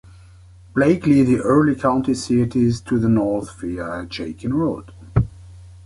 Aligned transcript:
Blakely, 0.73 1.21
the 1.21 1.41
Early 1.41 1.75
County 1.75 2.15
seat, 2.15 2.55
is 2.55 2.81
to 2.81 2.97
the 2.97 3.07
north 3.07 3.55
via 3.59 4.07
Jakin 4.07 4.51
Road. 4.51 4.91